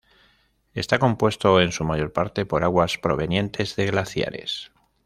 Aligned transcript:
Está 0.73 0.97
compuesto 0.97 1.61
en 1.61 1.71
su 1.71 1.83
mayor 1.83 2.11
parte 2.11 2.43
por 2.47 2.63
aguas 2.63 2.97
provenientes 2.97 3.75
de 3.75 3.85
glaciares. 3.85 4.71